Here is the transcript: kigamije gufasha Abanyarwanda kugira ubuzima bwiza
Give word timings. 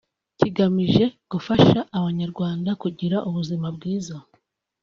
kigamije 0.39 1.03
gufasha 1.31 1.79
Abanyarwanda 1.97 2.71
kugira 2.81 3.17
ubuzima 3.29 3.67
bwiza 3.75 4.15